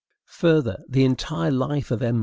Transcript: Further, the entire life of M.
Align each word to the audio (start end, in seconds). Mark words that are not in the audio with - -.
Further, 0.41 0.81
the 0.89 1.05
entire 1.05 1.51
life 1.51 1.91
of 1.91 2.01
M. 2.01 2.19